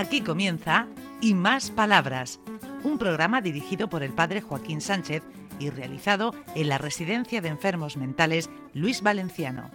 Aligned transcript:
Aquí 0.00 0.22
comienza 0.22 0.86
Y 1.20 1.34
Más 1.34 1.70
Palabras, 1.70 2.40
un 2.84 2.96
programa 2.96 3.42
dirigido 3.42 3.90
por 3.90 4.02
el 4.02 4.14
padre 4.14 4.40
Joaquín 4.40 4.80
Sánchez 4.80 5.22
y 5.58 5.68
realizado 5.68 6.34
en 6.54 6.70
la 6.70 6.78
Residencia 6.78 7.42
de 7.42 7.50
Enfermos 7.50 7.98
Mentales 7.98 8.48
Luis 8.72 9.02
Valenciano. 9.02 9.70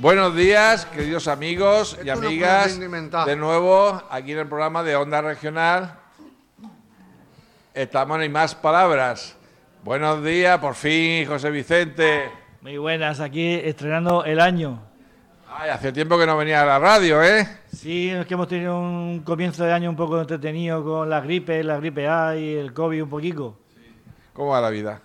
Buenos 0.00 0.34
días, 0.34 0.84
queridos 0.86 1.28
amigos 1.28 1.96
y 2.04 2.08
amigas. 2.08 2.76
De 3.26 3.36
nuevo, 3.36 4.02
aquí 4.10 4.32
en 4.32 4.38
el 4.38 4.48
programa 4.48 4.82
de 4.82 4.96
Onda 4.96 5.20
Regional. 5.20 5.96
Estamos 7.72 8.20
en 8.20 8.32
más 8.32 8.56
palabras. 8.56 9.36
Buenos 9.84 10.24
días, 10.24 10.58
por 10.58 10.74
fin, 10.74 11.24
José 11.24 11.52
Vicente. 11.52 12.32
Muy 12.62 12.78
buenas, 12.78 13.20
aquí 13.20 13.52
estrenando 13.52 14.24
el 14.24 14.40
año. 14.40 14.87
Ay, 15.60 15.70
hace 15.70 15.90
tiempo 15.90 16.16
que 16.16 16.24
no 16.24 16.36
venía 16.36 16.62
a 16.62 16.64
la 16.64 16.78
radio, 16.78 17.20
¿eh? 17.20 17.44
Sí, 17.72 18.10
es 18.10 18.24
que 18.26 18.34
hemos 18.34 18.46
tenido 18.46 18.78
un 18.78 19.24
comienzo 19.24 19.64
de 19.64 19.72
año 19.72 19.90
un 19.90 19.96
poco 19.96 20.20
entretenido 20.20 20.84
con 20.84 21.10
la 21.10 21.20
gripe, 21.20 21.64
la 21.64 21.78
gripe 21.78 22.06
A 22.06 22.36
y 22.36 22.54
el 22.54 22.72
COVID 22.72 23.02
un 23.02 23.08
poquito. 23.08 23.58
¿Cómo 24.34 24.50
va 24.50 24.60
la 24.60 24.70
vida? 24.70 25.02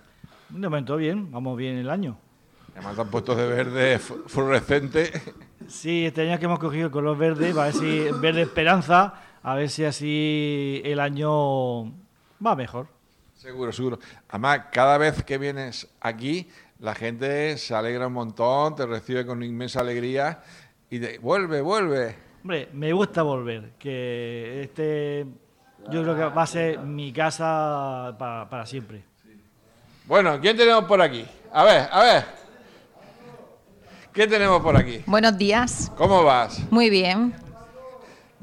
De 0.50 0.70
momento 0.70 0.95
bien, 0.95 1.31
vamos 1.31 1.58
bien 1.58 1.78
el 1.78 1.90
año. 1.90 2.20
Además, 2.76 3.00
han 3.00 3.09
puesto 3.09 3.34
de 3.34 3.48
verde 3.48 3.98
fluorescente. 3.98 5.12
Sí, 5.68 6.05
este 6.05 6.30
año 6.30 6.38
que 6.38 6.45
hemos 6.45 6.59
cogido 6.59 6.86
el 6.86 6.92
color 6.92 7.17
verde, 7.17 7.50
a 7.50 7.64
ver 7.64 7.73
si 7.73 8.09
verde 8.22 8.44
esperanza, 8.44 9.16
a 9.42 9.56
ver 9.56 9.72
si 9.72 9.86
así 9.86 10.84
el 10.86 11.00
año 11.00 11.86
va 12.45 12.56
mejor. 12.56 12.86
Seguro, 13.34 13.72
seguro. 13.72 13.98
Además, 14.30 14.66
cada 14.72 15.00
vez 15.00 15.23
que 15.23 15.40
vienes 15.40 15.90
aquí, 16.00 16.48
la 16.84 16.94
gente 16.94 17.58
se 17.58 17.73
alegra 17.73 18.08
un 18.08 18.14
montón, 18.14 18.76
te 18.76 18.86
recibe 18.86 19.26
con 19.26 19.42
inmensa 19.42 19.80
alegría 19.80 20.44
y 20.90 21.00
te 21.00 21.18
vuelve, 21.18 21.62
vuelve. 21.62 22.14
Hombre, 22.42 22.68
me 22.73 22.92
gusta 22.92 23.23
volver, 23.23 23.72
que 23.80 24.64
este 24.64 25.26
yo 25.89 26.04
creo 26.04 26.14
que 26.14 26.23
va 26.26 26.44
a 26.44 26.45
ser 26.48 26.80
mi 26.80 27.14
casa 27.14 28.14
para, 28.20 28.50
para 28.50 28.66
siempre. 28.66 29.02
Bueno, 30.06 30.42
¿quién 30.42 30.58
tenemos 30.58 30.84
por 30.84 31.02
aquí? 31.02 31.26
A 31.54 31.64
ver, 31.64 31.88
a 31.89 32.04
ver. 32.04 32.26
¿Qué 34.11 34.28
tenemos 34.28 34.61
por 34.61 34.76
aquí? 34.76 35.04
Buenos 35.06 35.38
días. 35.38 35.89
¿Cómo 35.95 36.26
vas? 36.26 36.70
Muy 36.70 36.89
bien. 36.89 37.34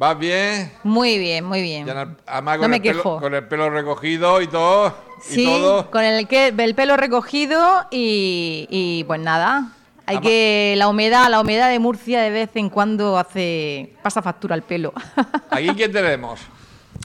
¿Vas 0.00 0.18
bien? 0.18 0.72
Muy 0.82 1.18
bien, 1.18 1.44
muy 1.44 1.60
bien. 1.60 1.84
Ya 1.84 2.16
además 2.26 2.56
No 2.56 2.62
con, 2.62 2.70
me 2.70 2.76
el 2.78 2.82
pelo, 2.82 3.02
quejo. 3.02 3.20
con 3.20 3.34
el 3.34 3.46
pelo 3.46 3.68
recogido 3.68 4.40
y 4.40 4.46
todo. 4.46 4.94
y 5.28 5.34
Sí, 5.34 5.44
todo. 5.44 5.90
con 5.90 6.02
el, 6.02 6.26
que, 6.26 6.46
el 6.56 6.74
pelo 6.74 6.96
recogido 6.96 7.86
y, 7.90 8.66
y 8.70 9.04
pues 9.04 9.20
nada. 9.20 9.72
Hay 10.06 10.18
que 10.20 10.72
la 10.78 10.88
humedad, 10.88 11.28
la 11.28 11.38
humedad 11.38 11.68
de 11.68 11.78
Murcia 11.78 12.22
de 12.22 12.30
vez 12.30 12.48
en 12.54 12.70
cuando 12.70 13.18
hace 13.18 13.92
pasa 14.02 14.22
factura 14.22 14.54
al 14.54 14.62
pelo. 14.62 14.94
¿Aquí 15.50 15.68
quién 15.76 15.92
tenemos? 15.92 16.40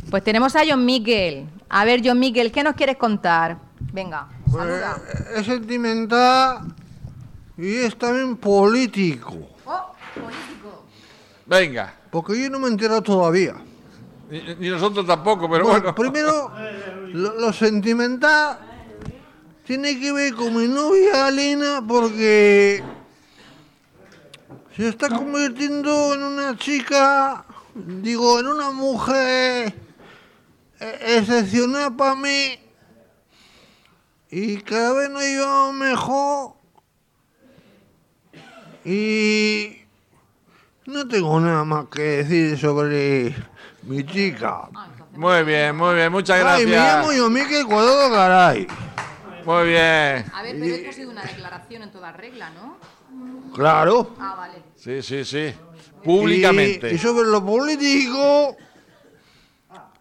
pues 0.09 0.23
tenemos 0.23 0.55
a 0.55 0.61
John 0.65 0.85
Miquel. 0.85 1.47
A 1.67 1.83
ver, 1.83 1.99
John 2.01 2.17
Miquel, 2.17 2.49
¿qué 2.53 2.63
nos 2.63 2.75
quieres 2.75 2.95
contar? 2.95 3.57
Venga, 3.91 4.29
Pues, 4.49 4.55
saluda. 4.55 4.97
es 5.35 5.45
sentimental 5.45 6.59
y 7.57 7.75
es 7.75 7.97
también 7.97 8.37
político. 8.37 9.33
Oh, 9.65 9.91
político. 10.13 10.85
Venga. 11.45 11.93
Porque 12.15 12.41
yo 12.41 12.49
no 12.49 12.59
me 12.59 12.67
he 12.67 12.71
enterado 12.71 13.01
todavía. 13.01 13.55
Ni, 14.29 14.39
ni 14.55 14.69
nosotros 14.69 15.05
tampoco, 15.05 15.49
pero 15.49 15.65
Bueno, 15.65 15.81
bueno. 15.93 15.95
primero, 15.95 16.49
lo, 17.11 17.41
lo 17.41 17.51
sentimental 17.51 18.57
tiene 19.65 19.99
que 19.99 20.13
ver 20.13 20.33
con 20.33 20.55
mi 20.55 20.65
novia 20.65 21.27
Alina 21.27 21.83
porque 21.85 22.81
se 24.77 24.87
está 24.87 25.09
convirtiendo 25.09 26.13
en 26.13 26.23
una 26.23 26.55
chica, 26.57 27.43
digo, 27.75 28.39
en 28.39 28.47
una 28.47 28.71
mujer 28.71 29.73
eh, 30.79 31.17
excepcional 31.17 31.97
para 31.97 32.15
mí 32.15 32.57
y 34.31 34.55
cada 34.61 34.93
vez 34.93 35.09
nos 35.09 35.21
llevamos 35.21 35.73
mejor 35.73 36.53
y 38.85 39.84
no 40.87 41.07
tengo 41.07 41.39
nada 41.39 41.63
más 41.63 41.85
que 41.87 42.01
decir 42.23 42.57
sobre 42.57 43.35
mi 43.83 44.05
chica. 44.05 44.69
Muy 45.13 45.43
bien, 45.43 45.75
muy 45.75 45.95
bien. 45.95 46.11
Muchas 46.11 46.43
Ay, 46.43 46.65
me 46.65 46.71
llamo 46.71 47.07
gracias. 47.07 47.17
yo 47.17 47.29
Miquel 47.29 47.65
Cuadrado 47.65 48.09
Garay. 48.11 48.67
Muy 49.45 49.63
bien. 49.67 50.25
A 50.33 50.41
ver, 50.43 50.55
pero 50.59 50.75
esto 50.75 50.89
ha 50.89 50.93
sido 50.93 51.11
una 51.11 51.21
declaración 51.23 51.83
en 51.83 51.91
toda 51.91 52.11
regla, 52.11 52.49
¿no? 52.51 52.77
Claro. 53.53 54.15
Ah, 54.19 54.35
vale. 54.37 54.55
Sí, 54.75 55.01
sí, 55.01 55.23
sí. 55.23 55.53
Públicamente. 56.03 56.91
Y, 56.91 56.95
y 56.95 56.97
sobre 56.97 57.27
lo 57.29 57.43
político, 57.45 58.57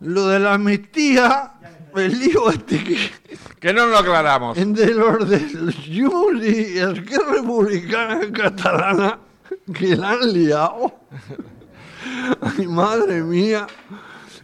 lo 0.00 0.26
de 0.28 0.38
la 0.40 0.54
amnistía, 0.54 1.52
el 1.94 2.18
lío 2.18 2.50
este 2.50 2.82
que 2.82 2.98
Que 3.60 3.72
no 3.72 3.86
lo 3.86 3.98
aclaramos. 3.98 4.58
entre 4.58 4.92
los 4.94 5.28
del 5.28 5.74
Junts 5.74 6.44
y 6.44 6.78
Esquerra 6.78 7.32
Republicana 7.34 8.20
Catalana, 8.32 9.18
que 9.74 9.96
la 9.96 10.10
han 10.12 10.32
liado. 10.32 10.92
Ay, 12.40 12.66
madre 12.66 13.22
mía. 13.22 13.66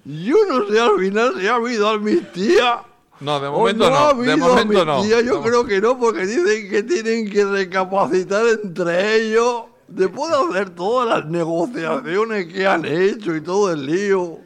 Yo 0.04 0.36
no 0.48 0.66
sé 0.66 0.80
al 0.80 0.98
final 0.98 1.34
si 1.38 1.46
ha 1.46 1.54
habido 1.56 1.88
amnistía. 1.88 2.82
No, 3.20 3.38
de 3.38 3.48
o 3.48 3.52
momento 3.52 3.86
ha 3.86 3.90
no. 3.90 4.22
De 4.22 4.32
habido 4.32 4.48
momento 4.48 4.84
no. 4.84 4.92
amnistía. 4.94 5.20
Yo 5.20 5.34
No. 5.34 5.42
creo 5.42 5.66
que 5.66 5.80
no, 5.80 5.98
porque 5.98 6.26
dicen 6.26 6.70
que 6.70 6.82
tienen 6.82 7.30
que 7.30 7.44
recapacitar 7.44 8.44
entre 8.62 9.16
ellos 9.16 9.64
después 9.88 10.30
de 10.30 10.36
hacer 10.38 10.70
todas 10.70 11.08
las 11.08 11.26
negociaciones 11.30 12.46
que 12.52 12.66
han 12.66 12.84
hecho 12.86 13.36
y 13.36 13.40
todo 13.42 13.72
el 13.72 13.84
lío. 13.86 14.38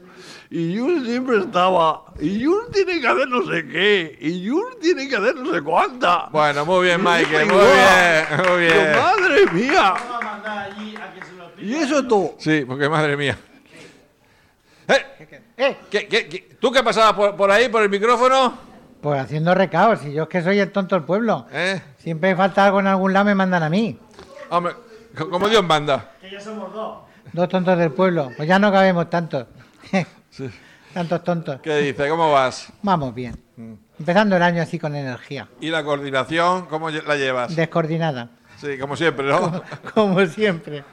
Y 0.51 0.77
Jun 0.79 1.05
siempre 1.05 1.39
estaba. 1.39 2.05
Y 2.21 2.45
Jun 2.45 2.71
tiene 2.73 3.01
que 3.01 3.07
hacer 3.09 3.29
no 3.29 3.43
sé 3.43 3.67
qué. 3.67 4.19
Y 4.21 4.49
Jun 4.49 4.65
tiene 4.81 5.09
que 5.09 5.17
hacer 5.17 5.35
no 5.37 5.53
sé 5.53 5.63
cuánta. 5.63 6.29
Bueno, 6.33 6.65
muy 6.65 6.85
bien, 6.87 7.03
da 7.03 7.11
Muy 7.17 7.25
bien, 7.25 7.47
muy 7.49 7.57
Pero, 8.39 8.57
bien. 8.59 8.93
madre 8.97 9.47
mía. 9.53 9.95
Y 11.65 11.75
eso 11.75 11.99
es 12.01 12.09
todo. 12.09 12.35
Sí, 12.39 12.65
porque 12.67 12.89
madre 12.89 13.17
mía. 13.17 13.39
¿Eh? 15.57 15.77
¿Qué, 15.91 16.07
qué, 16.09 16.29
qué? 16.29 16.57
tú 16.61 16.71
qué 16.71 16.83
pasabas 16.83 17.15
por, 17.15 17.37
por 17.37 17.51
ahí, 17.51 17.69
por 17.69 17.83
el 17.83 17.89
micrófono? 17.89 18.55
Pues 19.01 19.21
haciendo 19.21 19.55
recados, 19.55 20.05
y 20.05 20.13
yo 20.13 20.25
es 20.25 20.29
que 20.29 20.43
soy 20.43 20.59
el 20.59 20.71
tonto 20.73 20.95
del 20.95 21.05
pueblo. 21.05 21.47
¿Eh? 21.53 21.81
Siempre 21.99 22.35
falta 22.37 22.65
algo 22.67 22.81
en 22.81 22.87
algún 22.89 23.13
lado, 23.13 23.27
me 23.27 23.35
mandan 23.35 23.63
a 23.63 23.71
mí. 23.71 23.99
Hombre, 24.51 24.75
co- 25.17 25.31
como 25.31 25.49
Dios 25.49 25.65
manda. 25.65 26.13
Dos 27.33 27.49
tontos 27.49 27.79
del 27.79 27.93
pueblo. 27.93 28.31
Pues 28.37 28.49
ya 28.49 28.59
no 28.59 28.71
cabemos 28.73 29.09
tantos. 29.11 29.47
Tantos 30.95 31.25
tontos. 31.25 31.61
¿Qué 31.61 31.77
dice? 31.79 32.09
¿Cómo 32.09 32.31
vas? 32.31 32.73
Vamos 32.83 33.13
bien. 33.15 33.37
Empezando 33.99 34.37
el 34.37 34.43
año 34.43 34.63
así 34.63 34.79
con 34.79 34.95
energía. 34.95 35.49
¿Y 35.61 35.71
la 35.71 35.83
coordinación? 35.83 36.67
¿Cómo 36.67 36.89
la 36.91 37.17
llevas? 37.17 37.55
Descoordinada. 37.57 38.29
Sí, 38.61 38.79
como 38.79 38.97
siempre, 38.97 39.27
¿no? 39.27 39.61
Como 39.95 40.25
siempre. 40.27 40.85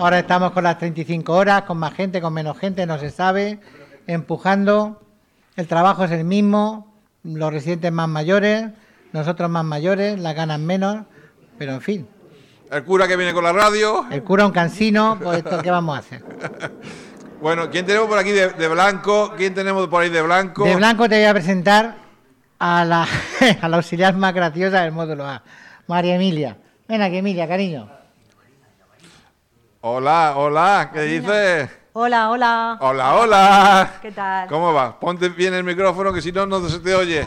Ahora 0.00 0.20
estamos 0.20 0.52
con 0.52 0.64
las 0.64 0.78
35 0.78 1.30
horas, 1.30 1.62
con 1.64 1.76
más 1.76 1.92
gente, 1.92 2.22
con 2.22 2.32
menos 2.32 2.56
gente, 2.58 2.86
no 2.86 2.98
se 2.98 3.10
sabe. 3.10 3.60
Empujando. 4.06 4.98
El 5.56 5.66
trabajo 5.66 6.04
es 6.04 6.10
el 6.10 6.24
mismo. 6.24 6.90
Los 7.22 7.52
residentes 7.52 7.92
más 7.92 8.08
mayores. 8.08 8.70
Nosotros 9.12 9.50
más 9.50 9.62
mayores. 9.62 10.18
Las 10.18 10.34
ganan 10.34 10.64
menos. 10.64 11.04
Pero 11.58 11.74
en 11.74 11.82
fin. 11.82 12.08
El 12.70 12.82
cura 12.84 13.06
que 13.06 13.16
viene 13.16 13.34
con 13.34 13.44
la 13.44 13.52
radio. 13.52 14.06
El 14.10 14.22
cura 14.22 14.46
un 14.46 14.52
cansino, 14.52 15.18
pues 15.22 15.38
esto, 15.44 15.60
¿qué 15.60 15.70
vamos 15.70 15.96
a 15.96 15.98
hacer? 15.98 16.24
Bueno, 17.42 17.70
¿quién 17.70 17.86
tenemos 17.86 18.06
por 18.06 18.18
aquí 18.18 18.32
de, 18.32 18.50
de 18.50 18.68
blanco? 18.68 19.32
¿Quién 19.34 19.54
tenemos 19.54 19.88
por 19.88 20.02
ahí 20.02 20.10
de 20.10 20.20
blanco? 20.20 20.62
De 20.62 20.76
blanco 20.76 21.08
te 21.08 21.16
voy 21.16 21.24
a 21.24 21.32
presentar 21.32 21.96
a 22.58 22.84
la, 22.84 23.08
a 23.62 23.66
la 23.66 23.76
auxiliar 23.78 24.14
más 24.14 24.34
graciosa 24.34 24.82
del 24.82 24.92
módulo 24.92 25.26
A, 25.26 25.42
María 25.86 26.16
Emilia. 26.16 26.58
Ven 26.86 27.00
aquí, 27.00 27.16
Emilia, 27.16 27.48
cariño. 27.48 27.99
Hola, 29.82 30.34
hola, 30.36 30.90
¿qué 30.92 31.02
dices? 31.02 31.70
Hola, 31.92 32.30
hola. 32.30 32.78
Hola, 32.80 33.16
hola. 33.16 33.92
¿Qué 34.02 34.12
tal? 34.12 34.48
¿Cómo 34.48 34.72
va? 34.74 34.98
Ponte 35.00 35.28
bien 35.30 35.54
el 35.54 35.64
micrófono 35.64 36.12
que 36.12 36.20
si 36.20 36.30
no, 36.32 36.46
no 36.46 36.68
se 36.68 36.78
te 36.80 36.94
oye. 36.94 37.26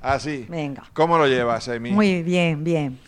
Así. 0.00 0.46
Venga. 0.48 0.82
¿Cómo 0.92 1.18
lo 1.18 1.26
llevas, 1.26 1.68
Emi? 1.68 1.90
Muy 1.92 2.22
bien, 2.22 2.64
bien. 2.64 2.98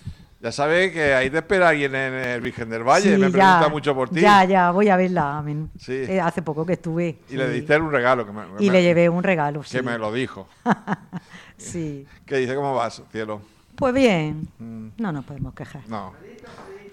Ya 0.40 0.52
sabes 0.52 0.92
que 0.92 1.14
ahí 1.14 1.30
te 1.30 1.38
espera 1.38 1.70
alguien 1.70 1.94
en 1.94 2.14
el 2.14 2.40
Virgen 2.42 2.68
del 2.68 2.84
Valle. 2.84 3.14
Sí, 3.14 3.20
Me 3.20 3.26
ya, 3.30 3.32
pregunta 3.32 3.68
mucho 3.70 3.94
por 3.94 4.10
ti. 4.10 4.20
Ya, 4.20 4.44
ya, 4.44 4.70
voy 4.70 4.88
a 4.90 4.96
verla. 4.96 5.40
men. 5.42 5.70
Sí. 5.78 5.92
Eh, 5.94 6.20
hace 6.20 6.42
poco 6.42 6.64
que 6.66 6.74
estuve. 6.74 7.18
Y 7.30 7.36
le 7.36 7.48
diste 7.48 7.76
un 7.78 7.90
regalo. 7.90 8.26
Que 8.26 8.32
me, 8.32 8.42
Y 8.60 8.66
me- 8.66 8.72
le 8.74 8.82
llevé 8.82 9.08
un 9.08 9.22
regalo, 9.22 9.62
Que 9.68 9.82
me 9.82 9.96
lo 9.98 10.12
dijo. 10.12 10.48
Sí. 11.56 12.06
¿Qué 12.26 12.36
dice? 12.36 12.54
¿Cómo 12.54 12.74
vas, 12.74 13.02
cielo? 13.10 13.40
Pues 13.76 13.94
bien, 13.94 14.46
Mm. 14.58 14.88
no 14.98 15.10
nos 15.12 15.24
podemos 15.24 15.54
quejar. 15.54 15.80
No. 15.88 16.12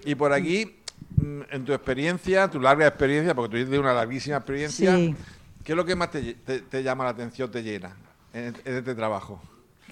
Y 0.06 0.14
por 0.14 0.32
aquí, 0.32 0.80
en 1.50 1.64
tu 1.64 1.72
experiencia, 1.72 2.48
tu 2.50 2.60
larga 2.60 2.86
experiencia, 2.86 3.34
porque 3.34 3.50
tú 3.50 3.56
tienes 3.64 3.78
una 3.80 3.92
larguísima 3.94 4.36
experiencia, 4.36 4.94
Sí. 4.96 5.14
¿qué 5.62 5.72
es 5.72 5.76
lo 5.76 5.84
que 5.84 5.94
más 5.96 6.10
te, 6.10 6.22
lle- 6.22 6.36
te- 6.44 6.60
te 6.60 6.82
llama 6.82 7.04
la 7.04 7.10
atención, 7.10 7.50
te 7.50 7.62
llena 7.62 7.92
en, 8.32 8.54
en 8.64 8.74
este 8.76 8.94
trabajo? 8.94 9.40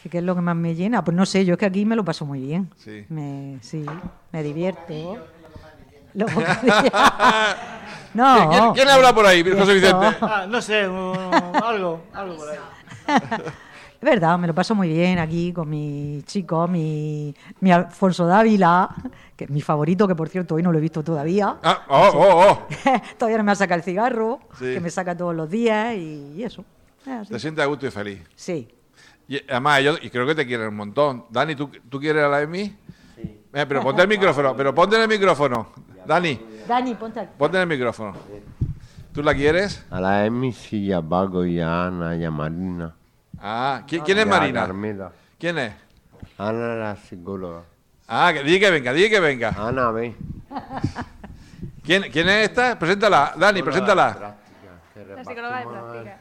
¿Qué, 0.02 0.08
qué 0.10 0.18
es 0.18 0.24
lo 0.24 0.34
que 0.34 0.40
más 0.40 0.56
me 0.56 0.74
llena? 0.74 1.04
Pues 1.04 1.16
no 1.16 1.24
sé, 1.26 1.44
yo 1.44 1.54
es 1.54 1.58
que 1.58 1.66
aquí 1.66 1.84
me 1.84 1.94
lo 1.96 2.04
paso 2.04 2.26
muy 2.26 2.40
bien. 2.40 2.68
Sí. 2.76 3.04
Me, 3.08 3.58
sí, 3.62 3.84
me 4.32 4.42
divierto. 4.42 5.24
Los 6.14 6.34
bocadillos. 6.34 6.92
no. 8.14 8.50
¿Quién, 8.50 8.72
quién 8.74 8.88
habla 8.88 9.14
por 9.14 9.24
ahí, 9.26 9.42
José 9.42 9.74
Vicente? 9.74 10.06
Ah, 10.20 10.46
no 10.48 10.60
sé, 10.60 10.80
algo, 10.80 12.02
algo 12.12 12.36
por 12.36 12.48
ahí. 12.50 12.58
Es 14.02 14.08
verdad, 14.10 14.36
me 14.36 14.48
lo 14.48 14.54
paso 14.54 14.74
muy 14.74 14.88
bien 14.88 15.20
aquí 15.20 15.52
con 15.52 15.70
mi 15.70 16.22
chico, 16.26 16.66
mi, 16.66 17.32
mi 17.60 17.70
Alfonso 17.70 18.26
Dávila, 18.26 18.88
que 19.36 19.44
es 19.44 19.50
mi 19.50 19.60
favorito, 19.60 20.08
que 20.08 20.16
por 20.16 20.28
cierto 20.28 20.56
hoy 20.56 20.62
no 20.64 20.72
lo 20.72 20.78
he 20.78 20.80
visto 20.80 21.04
todavía. 21.04 21.56
Ah, 21.62 21.84
oh, 21.88 22.10
oh, 22.12 22.46
oh. 22.50 22.68
Todavía 23.16 23.38
no 23.38 23.44
me 23.44 23.52
ha 23.52 23.54
sacado 23.54 23.78
el 23.78 23.84
cigarro, 23.84 24.40
Sí. 24.58 24.74
que 24.74 24.80
me 24.80 24.90
saca 24.90 25.16
todos 25.16 25.36
los 25.36 25.48
días 25.48 25.94
y, 25.94 26.32
y 26.36 26.42
eso. 26.42 26.64
Es. 27.06 27.28
Te 27.28 27.38
sientes 27.38 27.62
a 27.62 27.66
gusto 27.68 27.86
y 27.86 27.92
feliz. 27.92 28.20
Sí. 28.34 28.68
Y 29.28 29.38
además, 29.48 29.78
ellos, 29.78 30.00
y 30.02 30.10
creo 30.10 30.26
que 30.26 30.34
te 30.34 30.44
quieren 30.48 30.66
un 30.66 30.76
montón. 30.76 31.24
Dani, 31.30 31.54
¿tú, 31.54 31.70
tú 31.88 32.00
quieres 32.00 32.24
a 32.24 32.28
la 32.28 32.42
Emi? 32.42 32.76
Sí. 33.14 33.40
pero 33.52 33.82
ponte 33.82 34.02
el 34.02 34.08
micrófono, 34.08 34.56
pero 34.56 34.74
ponte 34.74 34.96
en 34.96 35.02
el 35.02 35.08
micrófono. 35.08 35.68
Dani, 36.04 36.40
Dani, 36.66 36.94
ponte 36.96 37.20
aquí. 37.20 37.30
ponte 37.38 37.56
en 37.56 37.62
el 37.62 37.68
micrófono. 37.68 38.14
¿Tú 39.12 39.22
la 39.22 39.32
quieres? 39.32 39.86
A 39.90 40.00
la 40.00 40.26
Emi 40.26 40.52
sí, 40.52 40.86
y 40.86 40.92
a 40.92 41.00
Paco 41.00 41.44
y 41.46 41.60
a 41.60 41.84
Ana 41.86 42.16
y 42.16 42.24
a 42.24 42.30
Marina. 42.32 42.96
Ah, 43.44 43.82
¿quién, 43.88 44.04
quién 44.04 44.18
es 44.18 44.26
Marina? 44.26 44.60
Carmela. 44.60 45.12
¿Quién 45.36 45.58
es? 45.58 45.74
Ana 46.38 46.76
la 46.76 46.96
psicóloga. 46.96 47.64
Ah, 48.06 48.30
que, 48.32 48.44
di 48.44 48.60
que 48.60 48.70
venga, 48.70 48.92
di 48.92 49.10
que 49.10 49.18
venga. 49.18 49.48
Ana, 49.58 49.90
ve. 49.90 50.14
¿Quién, 51.84 52.04
¿Quién 52.12 52.28
es 52.28 52.50
esta? 52.50 52.78
Preséntala, 52.78 53.34
Dani, 53.36 53.62
preséntala. 53.62 54.36
La 55.16 55.24
psicóloga 55.24 55.58
de 55.58 55.66
práctica. 55.66 56.18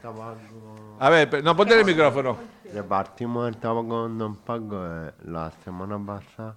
A 0.98 1.10
ver, 1.10 1.44
no, 1.44 1.56
ponte 1.56 1.78
el 1.78 1.84
micrófono. 1.84 2.36
Repartimos 2.74 3.48
el 3.48 3.56
tabaco 3.58 3.86
con 3.86 4.18
Don 4.18 4.36
Paco 4.36 4.84
eh, 4.84 5.12
la 5.26 5.52
semana 5.64 6.04
pasada. 6.04 6.56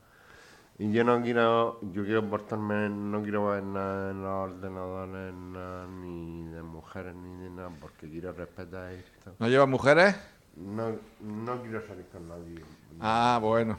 Y 0.79 0.91
yo 0.91 1.03
no 1.03 1.21
quiero, 1.21 1.79
yo 1.93 2.03
quiero 2.03 2.27
portarme, 2.27 2.89
no 2.89 3.21
quiero 3.21 3.47
ver 3.47 3.63
nada 3.63 4.11
en 4.11 4.21
los 4.21 4.51
ordenadores, 4.51 5.33
nada, 5.33 5.87
ni 5.87 6.43
de 6.49 6.61
mujeres 6.63 7.15
ni 7.15 7.43
de 7.43 7.49
nada, 7.49 7.69
porque 7.79 8.09
quiero 8.09 8.33
respetar 8.33 8.91
esto. 8.91 9.35
¿No 9.39 9.47
llevas 9.47 9.69
mujeres? 9.69 10.15
No, 10.55 10.95
no 11.21 11.61
quiero 11.61 11.85
salir 11.85 12.05
con 12.11 12.27
nadie. 12.27 12.63
Ah, 12.99 13.39
bueno. 13.41 13.77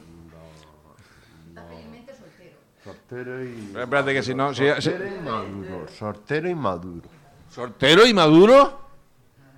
Soltero 2.83 3.43
y. 3.43 3.69
Pero 3.73 3.83
espérate 3.83 4.13
que 4.13 4.23
si 4.23 4.33
no... 4.35 4.53
si- 4.53 4.63
si- 4.79 4.81
Soltero 4.81 5.07
y 5.07 5.19
maduro. 5.19 5.87
Soltero 5.89 6.49
y 6.49 6.55
maduro. 6.55 7.09
¿Soltero 7.49 8.05
y 8.05 8.13
maduro? 8.13 8.79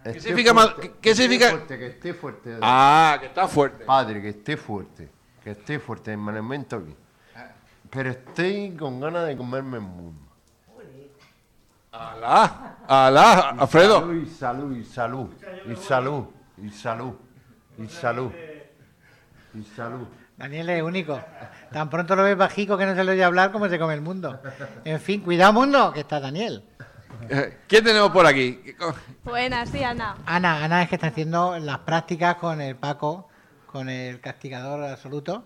Esté 0.03 0.19
significa 0.21 0.53
fuerte, 0.53 0.81
qué- 0.81 0.93
qué 1.01 1.15
significa- 1.15 1.49
fuerte, 1.49 1.77
que 1.77 1.87
esté 1.87 2.13
fuerte. 2.13 2.57
Ah, 2.61 3.17
que 3.19 3.25
está 3.27 3.47
fuerte. 3.47 3.85
Padre, 3.85 4.21
que 4.21 4.29
esté 4.29 4.57
fuerte. 4.57 5.09
Que 5.43 5.51
esté 5.51 5.77
fuerte. 5.79 6.15
Me 6.17 6.31
lo 6.31 6.39
invento 6.39 6.77
aquí. 6.77 6.95
Pero 7.89 8.11
estoy 8.11 8.71
con 8.77 8.99
ganas 8.99 9.27
de 9.27 9.35
comerme 9.35 9.77
el 9.77 9.83
mundo. 9.83 10.21
Alá, 11.91 12.77
alá, 12.87 13.49
Alfredo. 13.49 13.99
Salud 13.99 14.15
y 14.23 14.25
salud 14.29 14.75
y 14.77 14.83
salud. 14.85 15.29
Y 15.71 15.75
salud. 15.75 16.25
Y 16.63 16.69
salud. 16.69 17.13
Y 17.77 17.87
salud. 17.87 18.31
Y 19.53 19.63
salud. 19.63 20.07
Daniel 20.37 20.69
es 20.69 20.81
único. 20.81 21.21
Tan 21.71 21.89
pronto 21.89 22.15
lo 22.15 22.23
ves 22.23 22.37
bajico 22.37 22.77
que 22.77 22.85
no 22.85 22.95
se 22.95 23.03
lo 23.03 23.11
oye 23.11 23.23
hablar 23.23 23.51
como 23.51 23.67
se 23.67 23.77
come 23.77 23.93
el 23.93 24.01
mundo. 24.01 24.39
En 24.85 24.99
fin, 24.99 25.21
cuidado 25.21 25.53
mundo, 25.53 25.91
que 25.93 25.99
está 26.01 26.19
Daniel. 26.19 26.63
Eh, 27.29 27.57
¿Quién 27.67 27.83
tenemos 27.83 28.11
por 28.11 28.25
aquí? 28.25 28.61
Buenas, 29.23 29.69
sí, 29.69 29.83
Ana. 29.83 30.15
Ana, 30.25 30.63
Ana 30.63 30.83
es 30.83 30.89
que 30.89 30.95
está 30.95 31.07
haciendo 31.07 31.59
las 31.59 31.79
prácticas 31.79 32.35
con 32.35 32.61
el 32.61 32.75
Paco, 32.75 33.27
con 33.65 33.89
el 33.89 34.21
castigador 34.21 34.83
absoluto. 34.83 35.43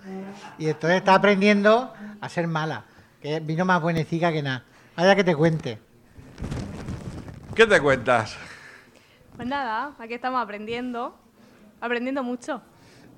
Y 0.59 0.68
entonces 0.68 0.98
está 0.98 1.16
aprendiendo 1.16 1.94
a 2.21 2.30
ser 2.30 2.48
mala. 2.48 2.86
Que 3.21 3.39
vino 3.39 3.66
más 3.66 3.81
buenecica 3.81 4.31
que 4.31 4.44
nada. 4.44 4.63
Vaya 4.95 5.16
que 5.16 5.24
te 5.24 5.36
cuente. 5.36 5.80
¿Qué 7.56 7.66
te 7.66 7.81
cuentas? 7.81 8.38
Pues 9.35 9.47
nada, 9.47 9.94
aquí 10.00 10.13
estamos 10.13 10.41
aprendiendo. 10.41 11.15
Aprendiendo 11.81 12.24
mucho. 12.24 12.62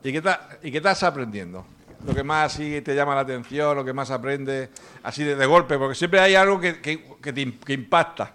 ¿Y 0.03 0.12
qué, 0.12 0.21
ta- 0.21 0.50
¿Y 0.63 0.71
qué 0.71 0.77
estás 0.77 1.03
aprendiendo? 1.03 1.65
Lo 2.06 2.13
que 2.13 2.23
más 2.23 2.53
así 2.53 2.81
te 2.81 2.95
llama 2.95 3.15
la 3.15 3.21
atención, 3.21 3.75
lo 3.75 3.83
que 3.83 3.94
más 3.94 4.12
aprendes, 4.12 4.69
así 5.03 5.23
de, 5.23 5.35
de 5.35 5.45
golpe, 5.45 5.77
porque 5.77 5.95
siempre 5.95 6.19
hay 6.19 6.35
algo 6.35 6.59
que, 6.59 6.81
que- 6.81 7.15
que 7.21 7.33
te 7.33 7.57
que 7.59 7.73
impacta. 7.73 8.33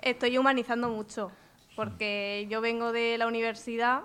Estoy 0.00 0.36
humanizando 0.38 0.88
mucho. 0.88 1.30
Porque 1.76 2.46
yo 2.48 2.60
vengo 2.60 2.92
de 2.92 3.18
la 3.18 3.26
universidad 3.26 4.02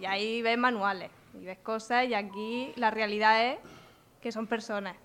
y 0.00 0.06
ahí 0.06 0.42
ves 0.42 0.58
manuales 0.58 1.10
y 1.40 1.44
ves 1.44 1.58
cosas 1.58 2.06
y 2.08 2.14
aquí 2.14 2.72
la 2.74 2.90
realidad 2.90 3.46
es 3.52 3.58
que 4.20 4.32
son 4.32 4.46
personas. 4.48 4.96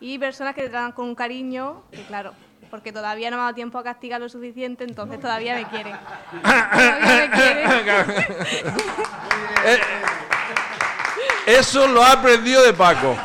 Y 0.00 0.18
personas 0.18 0.54
que 0.54 0.62
te 0.62 0.70
tratan 0.70 0.90
con 0.92 1.06
un 1.06 1.14
cariño, 1.14 1.82
que 1.92 2.02
claro, 2.04 2.32
porque 2.70 2.92
todavía 2.92 3.30
no 3.30 3.36
me 3.36 3.42
ha 3.42 3.44
dado 3.46 3.54
tiempo 3.54 3.78
a 3.78 3.82
castigar 3.82 4.20
lo 4.20 4.28
suficiente, 4.28 4.84
entonces 4.84 5.20
todavía 5.20 5.54
me 5.54 5.68
quieren. 5.68 5.96
Todavía 6.42 7.68
me 7.68 7.82
quieren. 7.84 8.26
Eso 11.46 11.88
lo 11.88 12.02
ha 12.02 12.12
aprendido 12.12 12.62
de 12.62 12.72
Paco. 12.72 13.16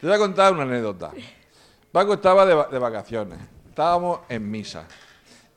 Te 0.00 0.06
voy 0.06 0.16
a 0.16 0.18
contar 0.18 0.52
una 0.52 0.62
anécdota. 0.62 1.10
Paco 1.92 2.14
estaba 2.14 2.46
de, 2.46 2.64
de 2.70 2.78
vacaciones. 2.78 3.38
Estábamos 3.68 4.20
en 4.28 4.50
misa. 4.50 4.86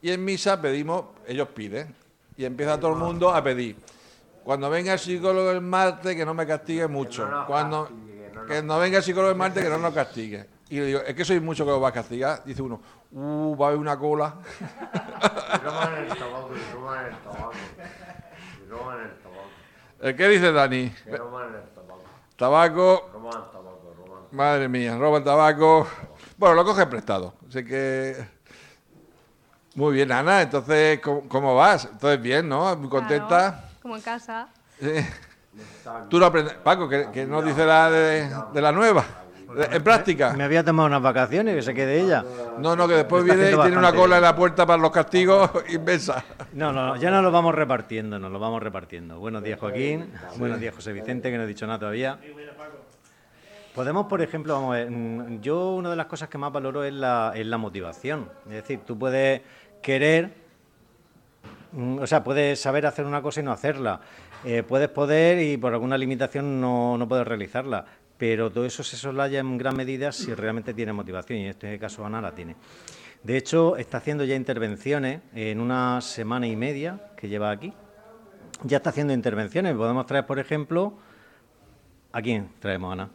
Y 0.01 0.12
en 0.12 0.25
misa 0.25 0.62
pedimos, 0.62 1.06
ellos 1.27 1.47
piden. 1.50 1.95
Y 2.35 2.45
empieza 2.45 2.79
todo 2.79 2.91
el 2.91 2.97
mundo 2.97 3.33
a 3.33 3.44
pedir. 3.44 3.77
Cuando 4.44 4.69
venga 4.69 4.94
el 4.94 5.00
psicólogo 5.00 5.51
el 5.51 5.62
martes, 5.62 6.15
que 6.15 6.25
no 6.25 6.33
me 6.33 6.47
castigue 6.47 6.88
mucho. 6.88 7.29
Cuando 7.45 7.89
que 8.47 8.62
no 8.63 8.79
venga 8.79 8.97
el 8.97 9.03
psicólogo 9.03 9.31
el 9.31 9.38
martes, 9.38 9.63
que 9.63 9.69
no 9.69 9.77
nos 9.77 9.94
castigue. 9.94 10.45
Y 10.71 10.79
le 10.79 10.85
digo, 10.85 11.01
es 11.01 11.13
que 11.13 11.25
soy 11.25 11.41
mucho 11.41 11.65
que 11.65 11.71
os 11.71 11.83
va 11.83 11.89
a 11.89 11.91
castigar. 11.91 12.45
Dice 12.45 12.62
uno, 12.62 12.79
uh, 13.12 13.57
va 13.57 13.65
a 13.65 13.68
haber 13.68 13.79
una 13.79 14.00
cola. 14.00 14.35
roban 15.63 15.95
el 15.95 16.07
tabaco, 16.07 16.51
y 16.56 16.73
roban 16.73 17.06
el 17.07 17.18
tabaco. 17.18 17.51
Y 18.65 18.69
roban 18.69 19.01
el 19.01 19.18
tabaco. 19.18 19.50
¿El 20.00 20.15
¿Qué 20.15 20.27
dice 20.29 20.53
Dani? 20.53 20.89
Que 20.89 21.18
roban 21.18 21.56
el 21.56 21.69
tabaco. 21.75 22.03
Tabaco, 22.38 23.09
Roban 23.12 23.51
tabaco, 23.51 23.95
roban. 23.97 24.23
Madre 24.31 24.69
mía, 24.69 24.97
roban 24.97 25.25
tabaco. 25.25 25.85
Bueno, 26.38 26.56
lo 26.56 26.63
coge 26.63 26.85
prestado. 26.85 27.33
Así 27.50 27.65
que. 27.65 28.15
Muy 29.75 29.94
bien, 29.94 30.09
Ana. 30.13 30.41
Entonces, 30.41 31.01
¿cómo, 31.01 31.27
cómo 31.27 31.53
vas? 31.53 31.83
Entonces, 31.83 32.21
bien, 32.21 32.47
¿no? 32.47 32.73
Muy 32.77 32.88
contenta. 32.88 33.27
Claro, 33.27 33.68
como 33.81 33.97
en 33.97 34.01
casa. 34.01 34.47
Sí. 34.79 35.06
Tú 36.09 36.18
lo 36.18 36.27
aprendes. 36.27 36.53
Paco, 36.53 36.88
que, 36.88 37.12
que 37.12 37.25
nos 37.25 37.44
dice 37.44 37.65
la 37.65 37.91
de, 37.91 38.33
de 38.53 38.62
la 38.62 38.71
nueva. 38.71 39.03
De- 39.56 39.75
en 39.75 39.83
práctica. 39.83 40.33
Me 40.33 40.44
había 40.44 40.63
tomado 40.63 40.87
unas 40.87 41.02
vacaciones 41.02 41.56
que 41.56 41.61
se 41.61 41.73
quede 41.73 42.02
ella. 42.02 42.23
No, 42.57 42.75
no, 42.75 42.87
que 42.87 42.95
después 42.95 43.23
viene 43.23 43.52
y 43.52 43.56
tiene 43.56 43.78
una 43.78 43.94
cola 43.94 44.18
en 44.18 44.23
la 44.23 44.35
puerta 44.35 44.66
para 44.66 44.81
los 44.81 44.92
castigos 44.92 45.49
inmensa. 45.69 46.23
No, 46.54 46.71
no, 46.71 46.95
ya 46.95 47.11
nos 47.11 47.23
lo 47.23 47.31
vamos 47.31 47.54
repartiendo, 47.56 48.18
nos 48.19 48.31
lo 48.31 48.40
vamos 48.40 48.61
repartiendo. 48.61 49.19
Buenos 49.19 49.44
días, 49.44 49.59
Joaquín. 49.59 50.11
Buenos 50.37 50.59
días, 50.59 50.73
José 50.75 50.94
Vicente, 50.94 51.30
que 51.31 51.37
no 51.37 51.44
he 51.44 51.47
dicho 51.47 51.66
nada 51.68 51.80
todavía. 51.80 52.18
Podemos, 53.75 54.07
por 54.07 54.21
ejemplo, 54.21 54.54
vamos 54.54 54.75
a 54.75 54.80
ver, 54.80 54.92
mm, 54.92 55.40
yo 55.42 55.71
una 55.75 55.90
de 55.90 55.95
las 55.95 56.07
cosas 56.07 56.28
que 56.28 56.37
más 56.37 56.52
valoro 56.52 56.83
es 56.83 56.92
la, 56.94 57.31
es 57.35 57.45
la 57.45 57.57
motivación. 57.57 58.30
Es 58.47 58.54
decir, 58.56 58.81
tú 58.85 58.99
puedes 58.99 59.42
querer, 59.81 60.33
mm, 61.71 61.99
o 61.99 62.07
sea, 62.07 62.21
puedes 62.21 62.59
saber 62.59 62.85
hacer 62.85 63.06
una 63.06 63.21
cosa 63.21 63.40
y 63.40 63.44
no 63.44 63.52
hacerla. 63.54 64.02
Eh, 64.44 64.64
puedes 64.64 64.90
poder 64.90 65.42
y 65.42 65.56
por 65.56 65.71
alguna 65.71 65.97
limitación 65.97 66.59
no, 66.59 66.97
no 66.97 67.07
puedes 67.07 67.25
realizarla. 67.25 67.85
Pero 68.21 68.51
todo 68.51 68.66
eso 68.66 68.83
se 68.83 68.97
soslaya 68.97 69.40
en 69.40 69.57
gran 69.57 69.75
medida 69.75 70.11
si 70.11 70.31
realmente 70.35 70.75
tiene 70.75 70.94
motivación, 70.94 71.40
y 71.40 71.45
en 71.45 71.49
este 71.49 71.80
caso 71.80 72.06
Ana 72.06 72.21
la 72.21 72.35
tiene. 72.35 72.56
De 73.23 73.35
hecho, 73.35 73.78
está 73.78 73.97
haciendo 73.97 74.23
ya 74.25 74.35
intervenciones 74.35 75.21
en 75.33 75.59
una 75.59 75.99
semana 76.01 76.45
y 76.45 76.56
media 76.56 77.01
que 77.18 77.28
lleva 77.28 77.49
aquí. 77.49 77.73
Ya 78.61 78.78
está 78.78 78.92
haciendo 78.92 79.11
intervenciones. 79.11 79.75
Podemos 79.75 80.06
traer, 80.06 80.28
por 80.28 80.37
ejemplo, 80.37 80.94
¿a 82.11 82.21
quién 82.21 82.51
traemos, 82.59 82.94
Ana? 82.94 83.09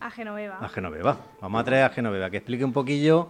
A 0.00 0.10
Genoveva. 0.10 0.56
A 0.58 0.70
Genoveva. 0.70 1.18
Vamos 1.42 1.60
a 1.60 1.64
traer 1.64 1.84
a 1.84 1.90
Genoveva, 1.90 2.30
que 2.30 2.38
explique 2.38 2.64
un 2.64 2.72
poquillo 2.72 3.28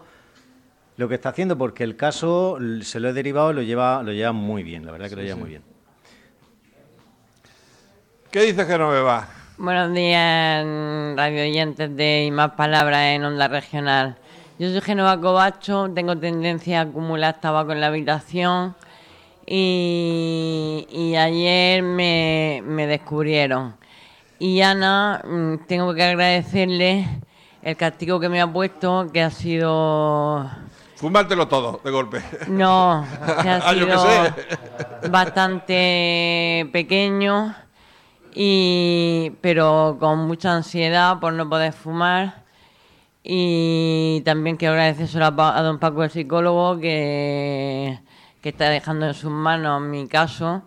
lo 0.96 1.08
que 1.08 1.16
está 1.16 1.30
haciendo, 1.30 1.58
porque 1.58 1.82
el 1.82 1.96
caso 1.96 2.56
se 2.82 3.00
lo 3.00 3.08
he 3.08 3.12
derivado 3.12 3.50
y 3.50 3.54
lo 3.54 3.62
lleva, 3.62 4.00
lo 4.04 4.12
lleva 4.12 4.30
muy 4.30 4.62
bien, 4.62 4.86
la 4.86 4.92
verdad 4.92 5.08
que 5.08 5.16
lo 5.16 5.22
lleva 5.22 5.40
muy 5.40 5.48
bien. 5.48 5.64
¿Qué 8.30 8.42
dice 8.42 8.64
Genoveva? 8.64 9.45
Buenos 9.58 9.92
días, 9.94 10.64
radio 11.16 11.42
oyentes 11.42 11.96
de 11.96 12.24
Y 12.26 12.30
Más 12.30 12.52
Palabras 12.52 13.00
en 13.14 13.24
Onda 13.24 13.48
Regional. 13.48 14.16
Yo 14.58 14.70
soy 14.70 14.80
Genova 14.82 15.18
Cobacho, 15.20 15.88
tengo 15.94 16.16
tendencia 16.16 16.80
a 16.80 16.82
acumular 16.82 17.40
tabaco 17.40 17.72
en 17.72 17.80
la 17.80 17.86
habitación 17.88 18.74
y, 19.46 20.86
y 20.90 21.16
ayer 21.16 21.82
me, 21.82 22.62
me 22.64 22.86
descubrieron. 22.86 23.76
Y 24.38 24.60
Ana, 24.60 25.22
mm, 25.24 25.66
tengo 25.66 25.94
que 25.94 26.02
agradecerle 26.04 27.06
el 27.62 27.76
castigo 27.76 28.20
que 28.20 28.28
me 28.28 28.40
ha 28.40 28.46
puesto, 28.52 29.06
que 29.12 29.22
ha 29.22 29.30
sido 29.30 30.50
Fumártelo 30.96 31.48
todo, 31.48 31.80
de 31.84 31.90
golpe. 31.90 32.22
no, 32.48 33.06
que 33.42 33.48
ha 33.48 33.56
Ah, 33.64 33.72
yo 33.74 33.84
sido 33.86 33.98
sé. 34.00 34.34
bastante 35.08 36.68
pequeño, 36.72 37.54
y, 38.38 39.32
pero 39.40 39.96
con 39.98 40.26
mucha 40.26 40.54
ansiedad 40.54 41.18
por 41.18 41.32
no 41.32 41.48
poder 41.48 41.72
fumar. 41.72 42.44
Y 43.24 44.22
también 44.24 44.56
quiero 44.56 44.74
agradecer 44.74 45.22
a, 45.22 45.28
a 45.28 45.62
don 45.62 45.78
Paco, 45.78 46.04
el 46.04 46.10
psicólogo, 46.10 46.78
que, 46.78 47.98
que 48.42 48.50
está 48.50 48.68
dejando 48.68 49.06
en 49.06 49.14
sus 49.14 49.30
manos 49.30 49.80
mi 49.80 50.06
caso 50.06 50.62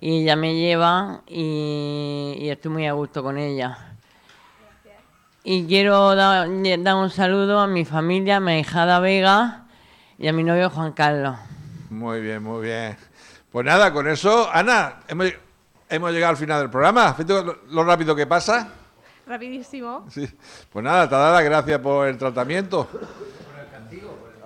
y 0.00 0.22
ella 0.22 0.34
me 0.34 0.54
lleva 0.54 1.20
y, 1.26 2.36
y 2.38 2.48
estoy 2.48 2.70
muy 2.70 2.86
a 2.86 2.92
gusto 2.92 3.22
con 3.22 3.36
ella. 3.36 3.76
Y 5.44 5.66
quiero 5.66 6.14
dar, 6.16 6.48
dar 6.78 6.94
un 6.96 7.10
saludo 7.10 7.60
a 7.60 7.66
mi 7.66 7.84
familia, 7.84 8.36
a 8.36 8.40
mi 8.40 8.58
hijada 8.58 8.98
Vega 9.00 9.66
y 10.18 10.26
a 10.28 10.32
mi 10.32 10.42
novio 10.42 10.70
Juan 10.70 10.92
Carlos. 10.92 11.36
Muy 11.90 12.20
bien, 12.20 12.42
muy 12.42 12.62
bien. 12.62 12.96
Pues 13.52 13.66
nada, 13.66 13.92
con 13.92 14.08
eso, 14.08 14.48
Ana, 14.52 15.00
hemos, 15.08 15.32
hemos 15.90 16.12
llegado 16.12 16.30
al 16.30 16.36
final 16.36 16.60
del 16.60 16.70
programa. 16.70 17.08
¿Has 17.08 17.18
visto 17.18 17.60
lo, 17.68 17.84
rápido 17.84 18.14
que 18.14 18.26
pasa? 18.26 18.68
Rapidísimo. 19.26 20.06
Sí. 20.08 20.28
Pues 20.72 20.84
nada, 20.84 21.08
te 21.08 21.14
da 21.14 21.32
las 21.32 21.44
gracias 21.44 21.78
por 21.80 22.08
el 22.08 22.16
tratamiento. 22.16 22.88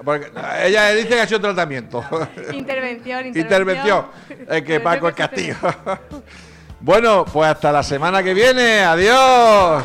Porque 0.04 0.30
ella 0.62 0.90
dice 0.90 1.08
que 1.08 1.20
ha 1.20 1.26
sido 1.26 1.40
tratamiento. 1.40 2.04
Intervención, 2.52 3.26
intervención. 3.26 3.36
Intervención. 3.36 4.06
Es 4.48 4.62
que 4.62 4.80
Paco 4.80 5.08
es 5.08 5.14
castigo. 5.14 5.56
Bueno, 6.80 7.24
pues 7.24 7.48
hasta 7.48 7.72
la 7.72 7.82
semana 7.82 8.22
que 8.22 8.34
viene. 8.34 8.80
Adiós. 8.80 9.82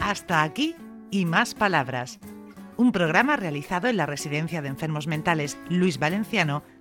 Hasta 0.00 0.42
aquí 0.42 0.74
y 1.10 1.26
más 1.26 1.52
palabras. 1.52 2.18
Un 2.78 2.90
programa 2.90 3.36
realizado 3.36 3.88
en 3.88 3.98
la 3.98 4.06
Residencia 4.06 4.62
de 4.62 4.68
Enfermos 4.68 5.06
Mentales 5.06 5.58
Luis 5.68 5.98
Valenciano 5.98 6.62